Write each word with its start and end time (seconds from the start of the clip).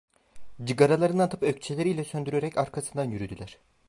Cıgaralarını 0.65 1.23
atıp 1.23 1.43
ökçeleriyle 1.43 2.03
söndürerek 2.03 2.57
arkasından 2.57 3.03
yürüdüler. 3.03 3.57